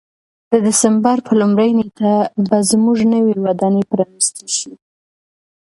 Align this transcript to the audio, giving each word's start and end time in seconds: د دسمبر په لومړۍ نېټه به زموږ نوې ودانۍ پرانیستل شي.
د 0.51 0.53
دسمبر 0.67 1.17
په 1.27 1.31
لومړۍ 1.41 1.69
نېټه 1.79 2.13
به 2.49 2.57
زموږ 2.71 2.97
نوې 3.13 3.33
ودانۍ 3.45 3.83
پرانیستل 3.91 4.47
شي. 4.57 4.71